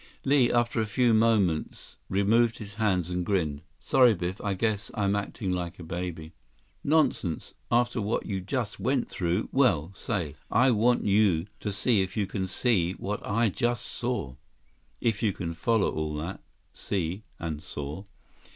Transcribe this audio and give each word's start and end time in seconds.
Li, 0.25 0.51
after 0.51 0.81
a 0.81 0.85
few 0.87 1.13
moments, 1.13 1.95
removed 2.09 2.57
his 2.57 2.73
hands 2.81 3.11
and 3.11 3.23
grinned. 3.23 3.61
"Sorry, 3.77 4.15
Biff, 4.15 4.41
I 4.43 4.55
guess 4.55 4.89
I'm 4.95 5.15
acting 5.15 5.51
like 5.51 5.77
a 5.77 5.83
baby." 5.83 6.33
"Nonsense. 6.83 7.53
After 7.71 8.01
what 8.01 8.25
you 8.25 8.41
just 8.41 8.79
went 8.79 9.07
through, 9.07 9.47
well—Say, 9.51 10.33
I 10.49 10.71
want 10.71 11.05
you 11.05 11.45
to 11.59 11.71
see 11.71 12.01
if 12.01 12.17
you 12.17 12.25
can 12.25 12.47
see 12.47 12.93
what 12.93 13.23
I 13.23 13.49
just 13.49 13.85
saw—if 13.85 15.21
you 15.21 15.33
can 15.33 15.53
follow 15.53 15.91
all 15.93 16.15
that 16.15 16.41
'see' 16.73 17.21
and 17.37 17.61
'saw. 17.61 18.05